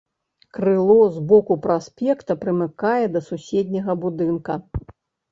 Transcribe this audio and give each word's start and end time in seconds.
Крыло 0.57 0.93
з 1.17 1.19
боку 1.31 1.57
праспекта 1.65 2.35
прымыкае 2.43 3.05
да 3.17 3.21
суседняга 3.27 3.93
будынка. 4.07 4.57